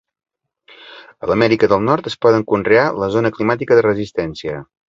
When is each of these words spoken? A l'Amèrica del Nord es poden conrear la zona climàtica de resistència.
A 1.25 1.29
l'Amèrica 1.33 1.69
del 1.75 1.85
Nord 1.89 2.09
es 2.13 2.17
poden 2.27 2.47
conrear 2.55 2.89
la 3.05 3.13
zona 3.19 3.33
climàtica 3.39 3.81
de 3.81 3.89
resistència. 3.91 4.61